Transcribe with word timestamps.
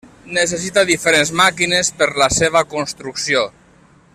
Necessita 0.35 0.83
diferents 0.91 1.31
màquines 1.41 1.91
per 1.99 2.07
la 2.23 2.31
seva 2.39 2.65
construcció. 2.73 3.45